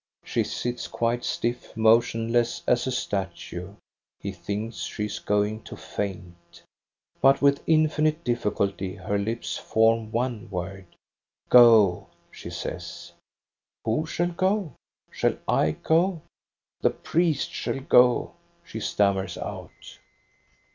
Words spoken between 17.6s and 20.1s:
go," she stammers out.